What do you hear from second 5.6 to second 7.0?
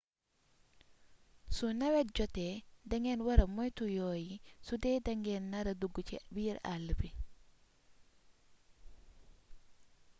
dugg ci biir àll